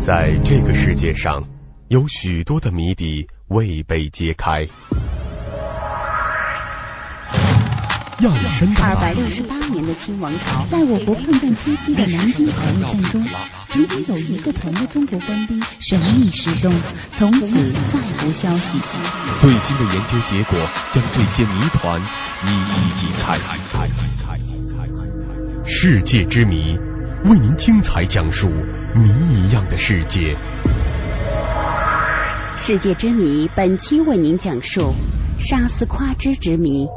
[0.00, 1.44] 在这个世界上，
[1.88, 4.66] 有许多的谜底未被揭开。
[8.20, 13.26] 亚历山大二百六十八年的清王朝，在我国抗战初期的南京保卫战中，
[13.68, 16.74] 仅仅有一个团的中国官兵神秘失踪，
[17.12, 18.78] 从此再无消息。
[19.38, 20.58] 最新的研究结果
[20.90, 22.00] 将这些谜团
[22.46, 23.38] 一一解开。
[25.66, 26.78] 世界之谜，
[27.24, 28.50] 为您精彩讲述
[28.94, 30.36] 谜一样的世界。
[32.56, 34.92] 世界之谜，本期为您讲述
[35.38, 36.88] 沙斯夸之之谜。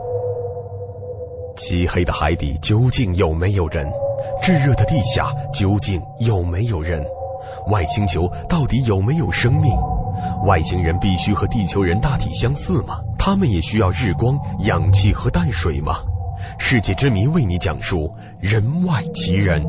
[1.56, 3.88] 漆黑的海底究竟有没有人？
[4.42, 7.06] 炙热的地下究竟有没有人？
[7.68, 9.72] 外星球到底有没有生命？
[10.48, 13.02] 外星人必须和地球人大体相似吗？
[13.20, 15.98] 他们也需要日光、氧气和淡水吗？
[16.58, 19.64] 世界之谜为你讲述人外奇人。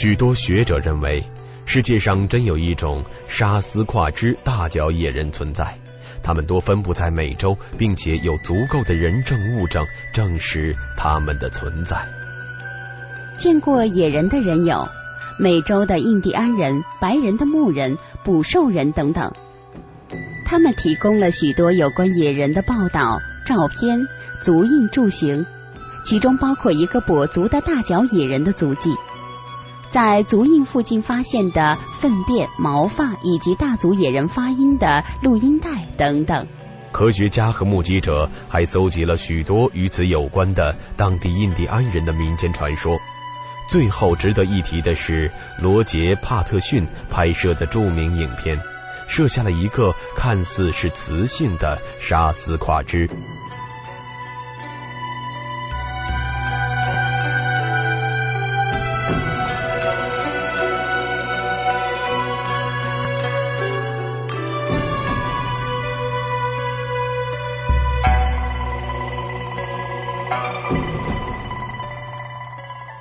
[0.00, 1.22] 许多学者认为。
[1.66, 5.78] 世界上真有一种沙斯跨之大脚野人存在，
[6.22, 9.84] 他们多分布在美洲，并且有足够的人证物证
[10.14, 12.08] 证实他们的存在。
[13.36, 14.88] 见过野人的人有
[15.38, 19.34] 美洲的印第安人、白人的牧人、捕兽人等等，
[20.46, 24.08] 他们提供了许多有关野人的报道、照片、
[24.40, 25.44] 足印柱形，
[26.06, 28.90] 其中包括一个跛足的大脚野人的足迹。
[29.90, 36.46] 在足印附近发现的粪便、毛发以及大足野人发音的录音带等等。
[36.92, 42.98] 科学家和目击者还搜集了许多与此有关的当地印第安人的民间传说。
[43.68, 48.60] 最后值得一提的是，罗杰·帕特逊拍摄的著名影片，
[49.06, 53.08] 设下了一个看似是雌性的沙斯夸之。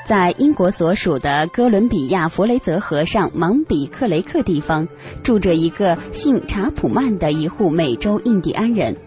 [0.09, 4.87] 在英国所属的哥伦比亚弗雷泽河上芒比克雷克地方，
[5.21, 8.97] 住着一个姓查普曼的一户美洲印第安人。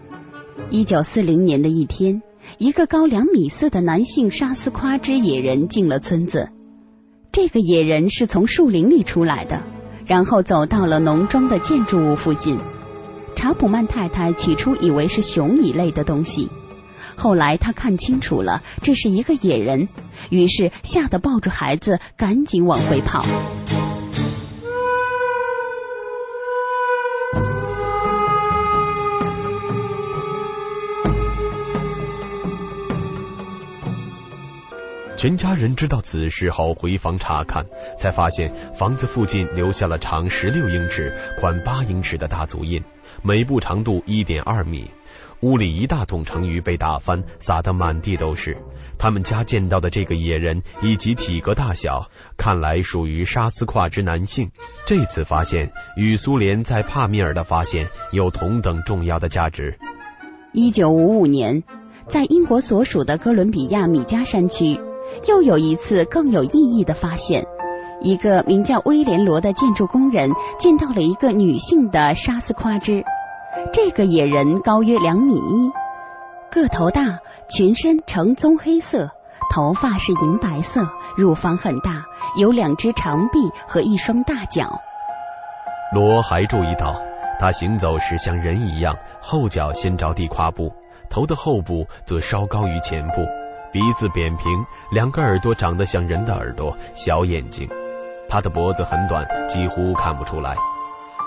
[0.69, 2.21] 一九四零年的一天，
[2.57, 6.47] 一个高两米四的男性沙斯夸之野人进了村子。
[7.33, 9.61] 这个野人是从树林里出来的，
[10.05, 12.59] 然后走到了农庄的建筑物附近。
[13.35, 16.49] 查普曼太太起初以为是熊一类的东西。
[17.15, 19.89] 后来他看清楚了，这是一个野人，
[20.29, 23.25] 于是吓得抱住孩子，赶紧往回跑。
[35.15, 37.65] 全家人知道此事后回房查看，
[37.97, 42.83] 才发现房子附近留下了长十六英尺、宽八英尺的大足印，
[43.21, 44.91] 每步长度一点二米。
[45.39, 48.57] 屋里一大桶成鱼被打翻，撒得满地都是。
[49.03, 54.51] 他们家见到的这个野人以及体格大小，看来属于沙斯夸之男性。
[54.85, 59.77] 这次发现与苏联在帕米尔的发现有同等重要的价值。
[60.53, 61.63] 一九五五年，
[62.07, 64.79] 在英国所属的哥伦比亚米加山区，
[65.27, 67.45] 又有一次更有意义的发现：
[68.01, 73.03] 一个名叫威廉罗的建筑工人见到了一个女性的沙斯夸之。
[73.73, 75.71] 这个野人高约两米一，
[76.53, 77.19] 个头大，
[77.49, 79.09] 全身呈棕黑色，
[79.49, 80.87] 头发是银白色，
[81.17, 82.05] 乳房很大，
[82.37, 84.79] 有两只长臂和一双大脚。
[85.95, 87.01] 罗还注意到，
[87.39, 90.71] 他行走时像人一样，后脚先着地跨步，
[91.09, 93.25] 头的后部则稍高于前部，
[93.71, 94.45] 鼻子扁平，
[94.91, 97.67] 两个耳朵长得像人的耳朵，小眼睛。
[98.29, 100.55] 他的脖子很短，几乎看不出来。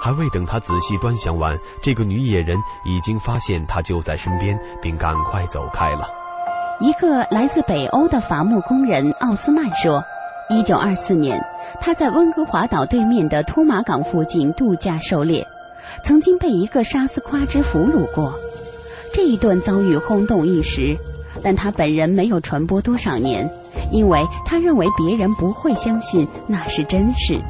[0.00, 6.08] 还未等他仔细端详完，这个女野人已经发现他就在身边，并赶快走开了。
[6.78, 10.04] 一个来自北欧的伐木工人奥斯曼说
[10.50, 11.42] ：“一九二四年，
[11.80, 15.46] 他在温哥华岛对面的托马港附近度假狩猎，
[16.02, 18.34] 曾经被一个沙斯夸之俘虏过。
[19.14, 20.98] 这一段遭遇轰动一时，
[21.42, 23.50] 但他本人没有传播多少年，
[23.90, 27.40] 因为他认为别人不会相信那是真事。”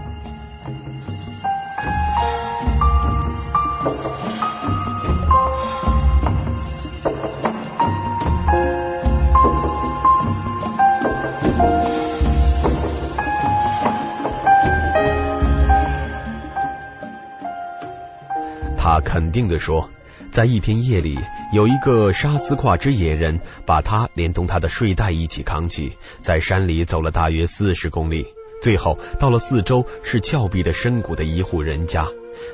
[19.17, 19.89] 肯定的说，
[20.31, 21.19] 在一天夜里，
[21.51, 28.27] 有一个沙斯胯之野人，把他连同他的睡袋一起扛起，在山里走了大约四十公里，
[28.61, 32.07] 最后到了四周是峭壁的深谷的一户人家，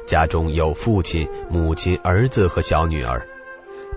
[0.07, 3.27] 家中有父亲、母亲、儿子和小女儿。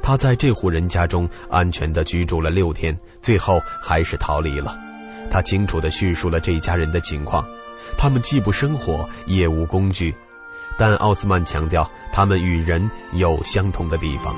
[0.02, 4.76] 他在这户人家中安全的居住了六天，最后还是逃离了。
[5.30, 7.48] 他清楚的叙述了这家人的情况，
[7.96, 10.16] 他们既不生火，也无工具，
[10.78, 14.36] 但奥斯曼强调，他们与人有相同的地方。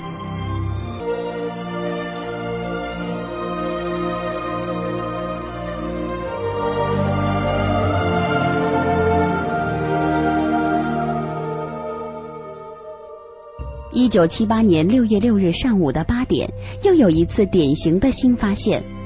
[13.91, 16.49] 一九七八年六月六日上午的八点，
[16.83, 18.96] 又有一次典型的新发现。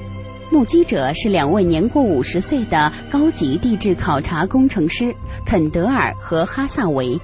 [0.52, 5.16] 目击者是两位年过五十岁的高级地质考察工程师
[5.46, 7.18] 肯德尔和哈萨维。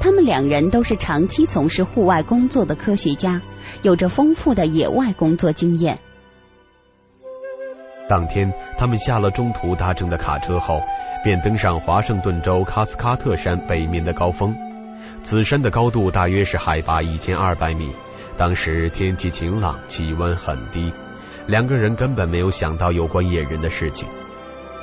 [0.00, 3.42] 他们两人都是长期从事户外工作的科学家，
[3.82, 5.98] 有着丰富的野外工作经验。
[8.08, 10.80] 当天，他们下了中途搭乘的卡车后，
[11.22, 14.56] 便登上华盛顿州卡斯卡特山北面的高峰。
[15.22, 17.92] 此山的高度大约是海拔一千二百米，
[18.38, 20.90] 当时天气晴朗，气温很低，
[21.46, 24.08] 两个人根本没有想到有关野人的事情。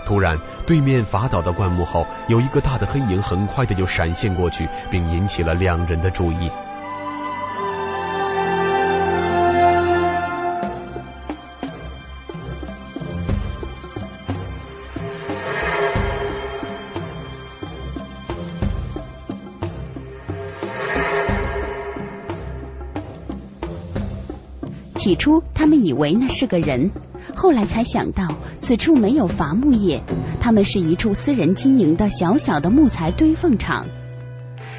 [0.06, 6.52] 突然，对面伐倒的灌木后，有一个大的黑影很快的就闪现过去，并引起了两人的注意。
[25.04, 26.92] 起初，他们以为那是个人，
[27.36, 30.02] 后来才想到此处没有伐木业，
[30.40, 33.88] 他们是一处私人经营的小小的木材堆放场。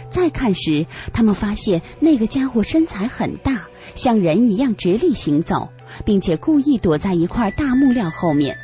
[0.09, 5.69] 再看时，他们发现那个家伙身材很大，像人一样直立行走，
[6.07, 8.57] 并且故意躲在一块大木料后面。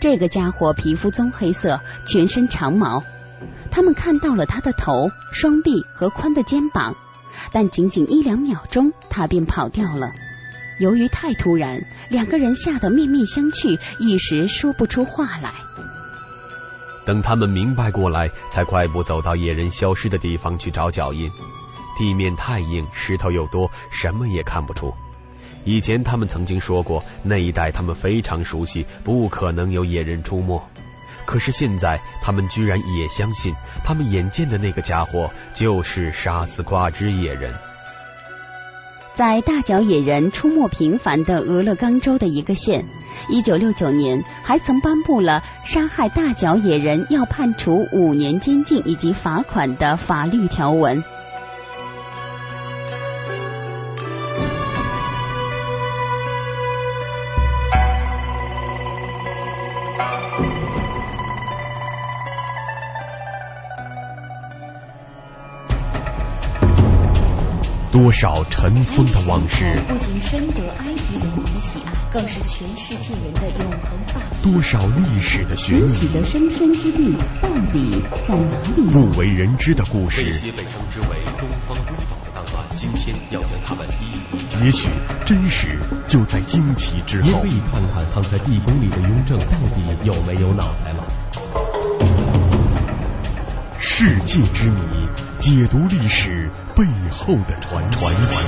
[0.00, 3.02] 这个家伙皮肤棕黑色，全身长毛。
[3.70, 6.96] 他们看到了他的头、双臂和宽的肩膀，
[7.52, 10.12] 但仅仅一两秒钟，他便跑掉了。
[10.82, 15.52] 由于太突然，两个人吓得面面相觑，一时说不出话来。
[17.06, 21.30] 等他们明白过来，才快步走到野人消失的地方去找脚印。
[21.96, 24.92] 地面太硬，石头又多，什么也看不出。
[25.64, 30.60] 以前他们曾经说过，那一带他们非常熟悉，不可能有野人出没。
[31.24, 37.54] 可是现在，他们居然也相信，他们眼见的那个家伙就是杀死瓜之野人。
[39.14, 42.86] 在大脚野人出没频繁的俄勒冈州的一个县，
[43.28, 51.04] 一九六九年还曾颁布了杀害大脚野人要判处五年监禁以及罚款的法律条文。
[68.12, 74.52] 多少尘封的往事，不仅深得埃及人民的喜爱，更是全世界人的永恒话题。
[74.52, 78.82] 多少历史的悬疑，的生生之地到底在哪里？
[78.92, 80.24] 不为人知的故事。
[80.26, 81.06] 这些被称之为
[81.40, 84.66] 东方瑰宝的档案，今天要将它们一一。
[84.66, 84.88] 也许
[85.24, 87.28] 真实就在惊奇之后。
[87.28, 91.61] 也可以看看躺在地宫里的雍正到底有没有脑袋了。
[93.84, 94.80] 世界之谜，
[95.40, 96.48] 解读历史。
[96.76, 98.46] 背后的传传奇。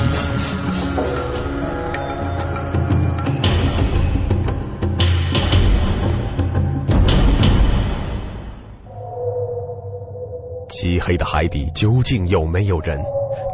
[10.69, 13.00] 漆黑的海底究竟有没有人？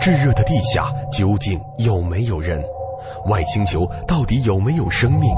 [0.03, 2.63] 炙热的地下究竟有没有人？
[3.25, 5.35] 外星球到底有没有生命？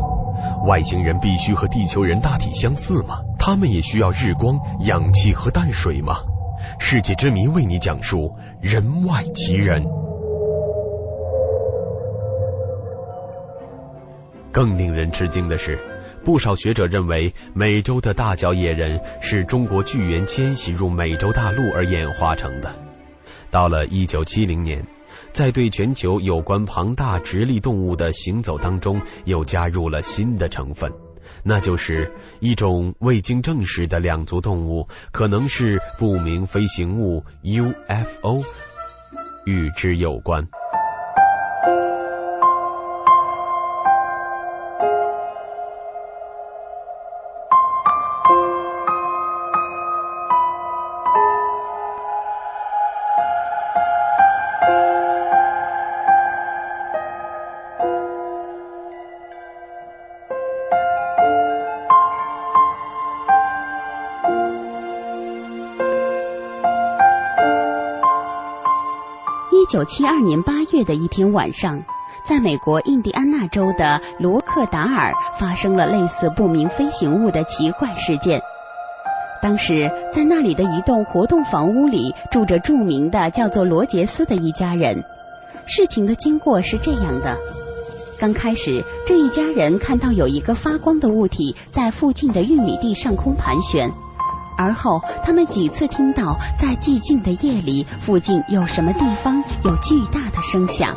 [0.67, 3.21] 外星人必须和地球人大体相似吗？
[3.39, 6.17] 他们也需要日光、氧气和淡水吗？
[6.85, 9.87] 世界之谜为你讲述人外奇人。
[14.51, 15.79] 更令人吃惊的是，
[16.25, 22.75] 不少学者认为美洲的大脚野人是中国巨猿迁徙入美洲大陆而演化成的。
[23.53, 24.85] 到了一九七零年，
[25.33, 30.93] 在对全球有关庞大直立动物的行走当中，又加入了新的成分。
[31.45, 38.45] 那就是一种未经证实的两足动物，可能是不明飞行物 UFO，
[39.45, 40.49] 与之有关。
[69.73, 71.83] 九七二年八月的一天晚上，
[72.27, 78.43] 在美国印第安纳州的罗克达尔发生了类似不明飞行物的奇怪事件。
[79.41, 85.05] 当时在那里的一栋活动房屋里住着著名的叫做罗杰斯的一家人。
[85.65, 87.39] 事情的经过是这样的：
[88.21, 93.91] 刚开始，这一家人看到有一个发光的物体在附近的玉米地上空盘旋，
[94.57, 100.97] 而后他们几次听到在寂静的夜里附近有什么地方有巨大的声响。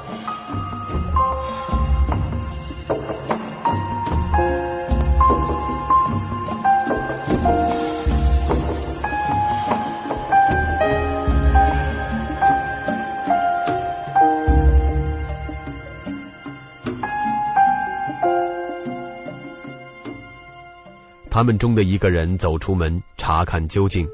[21.35, 24.07] 他们中的一个人走出门查看究竟，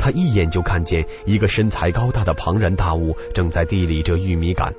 [0.00, 4.74] 他一眼就看见一个身材高大的庞然大物正在地里折玉米杆。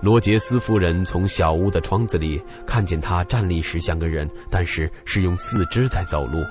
[0.00, 6.46] 罗杰斯夫人从小屋的窗子里看见他站立时像个人，但是是用四肢在走路。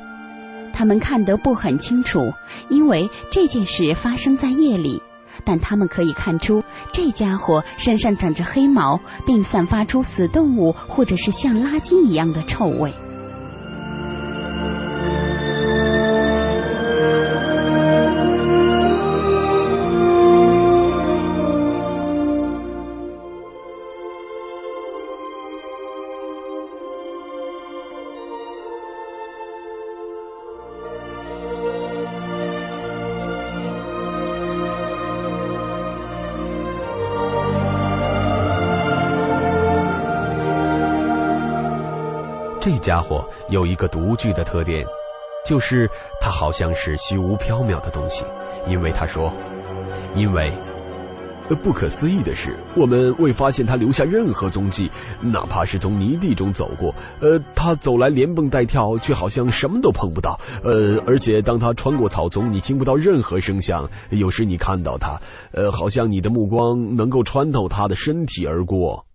[0.72, 2.32] 他们看得不很清楚，
[2.70, 5.02] 因为这件事发生在夜里，
[5.46, 12.94] 但他们可以看出这家伙身上长着黑毛，并散发出死动物或者是像垃圾一样的臭味。
[42.88, 44.86] 家伙有一个独具的特点，
[45.46, 45.90] 就是
[46.22, 48.24] 他好像是虚无缥缈的东西。
[48.66, 49.34] 因为他说，
[50.16, 50.54] 因为
[51.62, 54.90] 不可思议的是，我们未发现他留下任何踪迹，
[55.20, 56.96] 哪怕是从泥地中走过。
[57.20, 60.40] 呃，他走来连蹦带跳，却好像什么都碰不到。
[60.64, 63.90] 呃，而且当他穿过草丛，你听不到任何声响。
[64.12, 65.20] 有时你看到他，
[65.52, 69.07] 呃，好像你的目光能够穿透他的身体而过。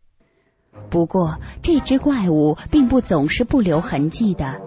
[0.90, 4.60] 不过，这只怪物并不总是不留痕迹的。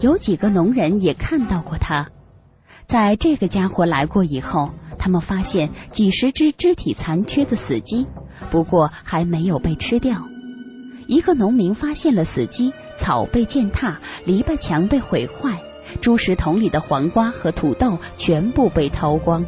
[0.00, 2.08] 有几个农人也看到过它。
[2.86, 8.06] 在这个家伙来过以后，他们发现几十只肢体残缺的死鸡，
[8.50, 10.26] 不过还没有被吃掉。
[11.06, 15.62] 一个农民发现了死鸡，草被践踏，篱笆墙被毁坏，
[16.00, 19.44] 猪食桶里的黄瓜和土豆全部被掏光。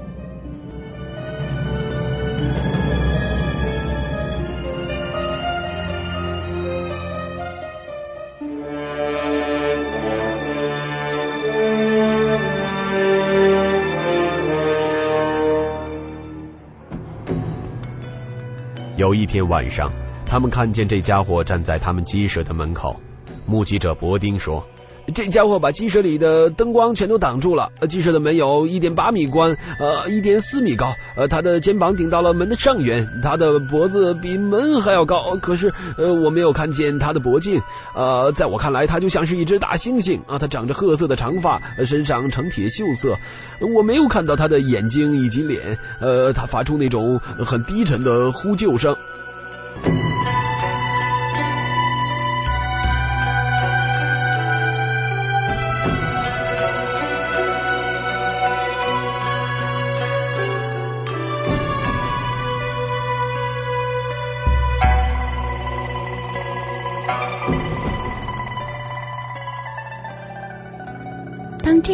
[19.13, 19.93] 有一天晚上，
[20.25, 22.99] 他们看见这家伙站在他们鸡舍的门口。
[23.45, 24.67] 目击者伯丁说
[25.15, 27.73] ：“这家伙把鸡舍里的灯光全都挡住了。
[27.89, 30.95] 鸡舍的门有一点八米宽，呃，一点四米高。
[31.17, 35.37] 呃，他的肩膀顶到了门的上缘，他的脖子比门还要高。
[35.43, 37.63] 可是，呃，我没有看见他的脖颈。
[37.95, 40.39] 呃，在我看来，他就像是一只大猩猩啊。
[40.39, 43.19] 他长着褐色的长发，身上呈铁锈色。
[43.61, 45.79] 我没有看到他的眼睛以及脸。
[46.01, 48.97] 呃，他发出那种很低沉的呼救声。”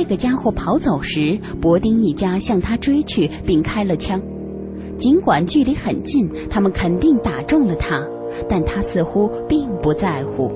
[0.09, 4.21] 个家伙跑走时，伯丁一家向他追去，并开了枪。
[4.97, 8.09] 尽管距离很近，他们肯定打中了他，
[8.49, 10.51] 但他似乎并不在乎。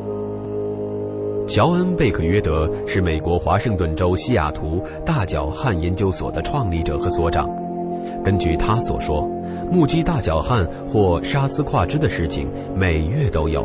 [1.46, 7.48] 乔恩·贝克约德是美国华盛顿州西雅图大脚汉研究所的创立者和所长。
[8.24, 9.28] 根据他所说，
[9.70, 13.64] 目击大脚汉或沙斯跨肢的事情每月都有。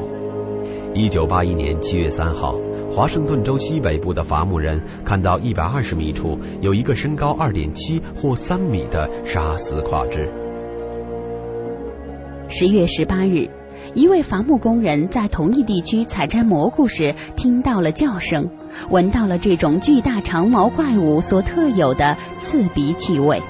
[0.93, 2.55] 一九八一年七月三号。
[2.97, 10.27] 华盛顿州西北部的伐木人看到一百二十米处有一个身高二点七或三米的沙斯跨之。
[12.49, 13.51] 十月十八日，
[13.93, 18.49] 一位伐木工人在同一地区采摘蘑菇时听到了叫声，
[18.89, 23.43] 闻到了这种巨大长毛怪物所特有的刺鼻气味。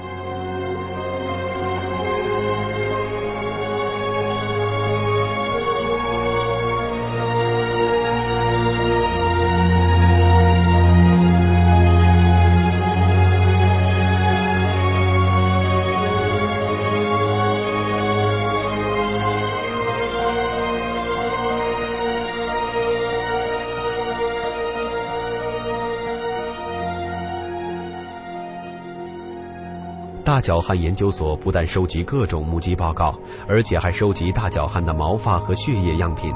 [30.48, 36.32] 大脚汉研究所不但收集各种目击报告，而且还收集大脚汉的毛发和血液样品。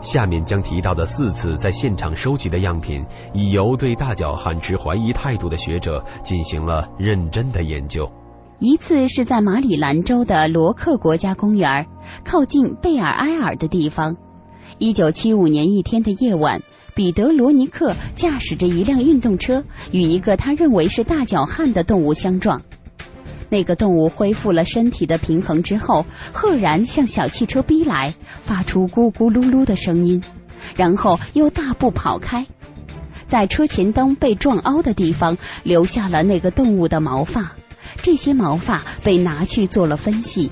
[0.00, 3.04] 下面将提到的四次在现场收集的样品，
[3.34, 8.08] 已由对大脚汉持怀疑态度的学者进行了认真的研究。
[8.60, 11.88] 一次是在马里兰州的罗克国家公园，
[12.24, 14.16] 靠近贝尔埃尔的地方。
[14.78, 16.62] 一九七五年一天的夜晚，
[16.94, 22.62] 彼得罗尼克驾驶着一辆运动车，与一个他认为是大脚汉的动物相撞。
[23.50, 30.22] 那个动物恢复了身体的平衡之后，赫然向小汽车逼来，发出咕咕噜噜的声音，
[30.76, 32.46] 然后又大步跑开，
[33.26, 37.56] 在车前灯被撞凹的地方留下了那个动物的毛发，
[38.00, 40.50] 这些毛发被拿去做了分析。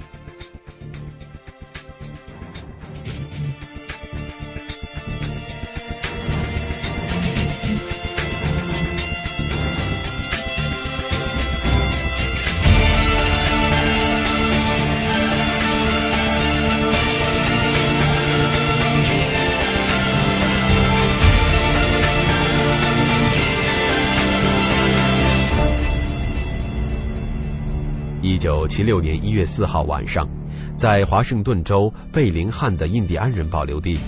[28.69, 30.29] 七六年一月四号晚上，
[30.77, 33.99] 在华盛顿州贝林汉的印第安人保留地，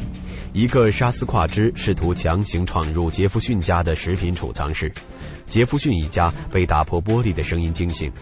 [0.53, 4.93] 一个沙斯跨支试图强行闯入杰弗逊家的食品储藏室。
[5.47, 8.13] 杰弗逊一家被打破玻璃的声音惊醒。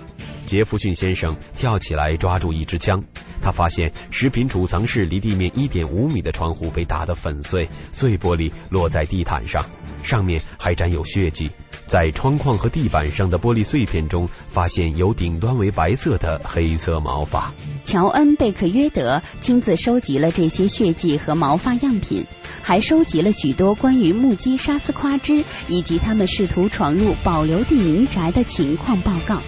[0.46, 3.04] 杰弗逊先生跳起来抓住一支枪，
[3.42, 9.68] 他发现食品储藏室离地面一点五米的窗户被打得粉碎，碎玻璃落在地毯上，
[10.02, 11.50] 上面还沾有血迹。
[11.88, 17.54] 在窗框和地板上的玻璃碎片中，发现有顶端为白色的黑色毛发。
[17.82, 22.26] 乔恩·贝克约德亲自收集了这些血迹和毛发样品，
[22.60, 29.40] 还收集了许多关于目击沙斯夸之以及他们试图闯入保留地民宅的情况报告。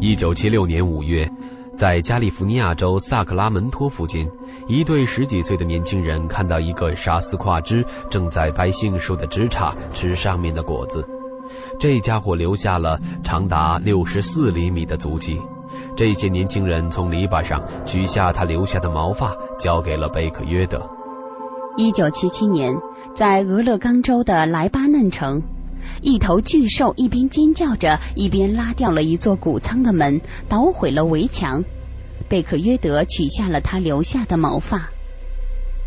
[0.00, 1.28] 一九七六年五月，
[1.74, 4.30] 在加利福尼亚州萨克拉门托附近，
[4.68, 11.04] 一对十几岁的年轻人看到一个沙斯夸枝正在掰杏树的枝杈吃上面的果子。
[11.80, 15.40] 这家伙留下了长达六十四厘米的足迹。
[15.96, 20.88] 这些年轻人从篱笆上取下他留下的毛发，交给了贝克约德。
[21.76, 22.72] 一九七七年，
[23.14, 25.42] 在俄勒冈州的莱巴嫩城。
[26.02, 31.64] 一头巨兽一边尖叫着，一边拉掉了一座谷仓的门，捣毁了围墙。
[32.28, 34.90] 贝克约德取下了他留下的毛发。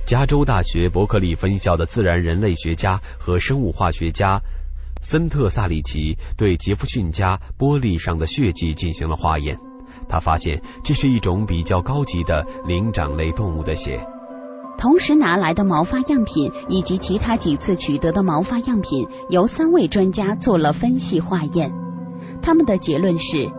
[0.05, 4.41] 加州大学伯克利分校的自然人类学家和生物化学家
[4.99, 9.59] 森特萨里奇对杰弗逊家玻璃上的血迹进行了化验，
[10.09, 14.05] 他发现这是一种比较高级的灵长类动物的血。
[14.81, 21.71] 同时拿来的毛发样品以及其他几次取得的毛发样品，由三位专家做了分析化验。
[22.41, 23.51] 他们的结论是，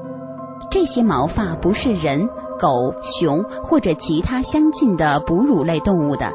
[0.68, 6.32] 这些毛发不是人、狗、熊或者其他相近的哺乳类动物的，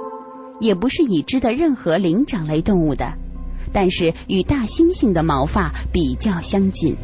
[0.61, 3.15] 也不是已知的任何灵长类动物的，
[3.73, 6.95] 但是与大猩猩的毛发比较相近。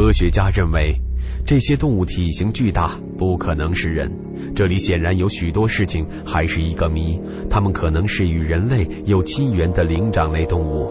[0.00, 0.96] 科学家认为，
[1.44, 4.10] 这些动物体型巨大，不可能是人。
[4.56, 7.20] 这里显然有许多事情还是一个谜。
[7.50, 10.90] 它们可能是与人类有亲缘的灵长类动物。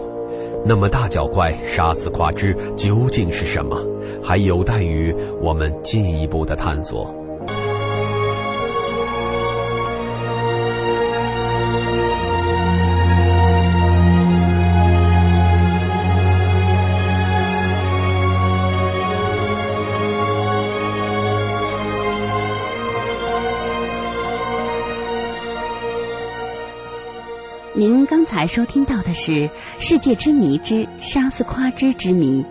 [0.64, 3.84] 那么，大脚怪杀死跨肢究竟是什么？
[4.22, 7.12] 还有待于我们进一步的探索。
[27.80, 29.32] 您刚才收听到的是
[29.78, 32.42] 《世界之谜之沙斯夸之之谜》，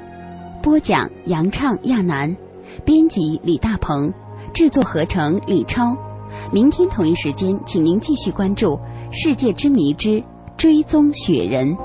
[0.63, 2.35] 播讲杨畅、亚楠，
[2.83, 4.11] 编辑李大鹏，
[4.55, 5.95] 制作合成李超。
[6.51, 8.77] 明天同一时间，请您继续关注
[9.11, 10.23] 《世界之谜之
[10.57, 11.77] 追踪雪人》。